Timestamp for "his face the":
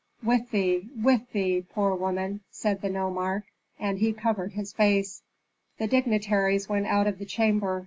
4.53-5.85